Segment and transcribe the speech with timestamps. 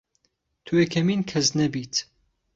[0.65, 1.93] تۆ یەکەمین کەس نەبیت